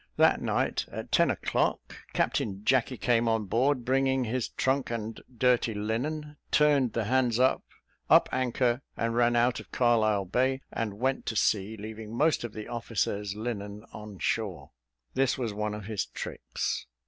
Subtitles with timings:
[0.17, 5.75] That night, at ten o'clock, Captain Jacky came on board, bringing his trunk and dirty
[5.75, 7.63] linen, turned the hands up,
[8.09, 12.53] up anchor, and ran out of Carlisle Bay and went to sea, leaving most of
[12.53, 14.71] the officers' linen on shore.
[15.13, 16.87] This was one of his tricks.